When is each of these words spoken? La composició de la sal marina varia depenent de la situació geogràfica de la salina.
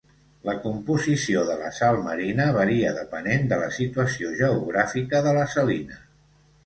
La 0.49 0.53
composició 0.61 1.43
de 1.49 1.57
la 1.59 1.67
sal 1.81 1.99
marina 2.07 2.47
varia 2.57 2.93
depenent 2.97 3.45
de 3.53 3.61
la 3.65 3.69
situació 3.79 4.33
geogràfica 4.43 5.21
de 5.29 5.35
la 5.41 5.45
salina. 5.57 6.01